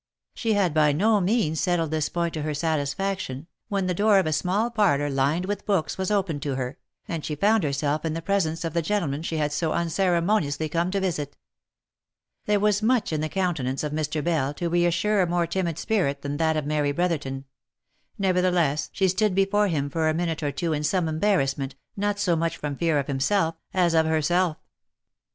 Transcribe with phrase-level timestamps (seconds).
[0.33, 4.25] She had by no means settled this point to her satisfaction, when the door of
[4.25, 8.13] a small parlouv, lined with books, was opened to her, and she found herself in
[8.15, 11.35] the presence of the gentleman she had so unceremo niously come to visit.
[11.35, 11.35] OF
[12.47, 12.61] MICHAEL ARMSTRONG.
[12.61, 14.23] 199 There was much in the countenance of Mr.
[14.23, 17.45] Bell to reassure a more timid spirit than that of Mary Brotherton;
[18.17, 22.17] nevertheless she stood be fore him for a minute or two in some embarrassment, not
[22.19, 23.19] so much from fear of him,
[23.75, 24.57] as of herself.